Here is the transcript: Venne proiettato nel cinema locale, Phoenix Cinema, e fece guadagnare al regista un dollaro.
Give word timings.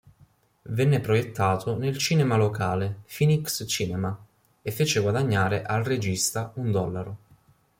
Venne 0.63 0.99
proiettato 0.99 1.77
nel 1.77 1.95
cinema 1.99 2.35
locale, 2.35 3.01
Phoenix 3.07 3.63
Cinema, 3.69 4.17
e 4.63 4.71
fece 4.71 4.99
guadagnare 4.99 5.61
al 5.61 5.83
regista 5.83 6.51
un 6.55 6.71
dollaro. 6.71 7.17